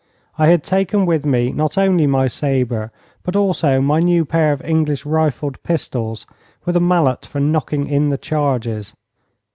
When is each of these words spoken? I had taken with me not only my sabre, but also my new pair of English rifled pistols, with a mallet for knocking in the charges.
I 0.35 0.47
had 0.47 0.63
taken 0.63 1.05
with 1.05 1.27
me 1.27 1.51
not 1.51 1.77
only 1.77 2.07
my 2.07 2.27
sabre, 2.27 2.91
but 3.21 3.35
also 3.35 3.79
my 3.81 3.99
new 3.99 4.25
pair 4.25 4.51
of 4.51 4.63
English 4.63 5.05
rifled 5.05 5.61
pistols, 5.61 6.25
with 6.65 6.75
a 6.75 6.79
mallet 6.79 7.23
for 7.23 7.39
knocking 7.39 7.85
in 7.87 8.09
the 8.09 8.17
charges. 8.17 8.95